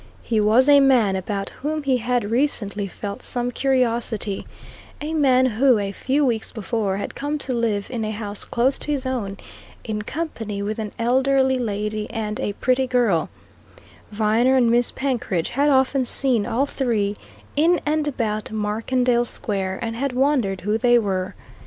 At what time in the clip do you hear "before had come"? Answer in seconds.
6.51-7.37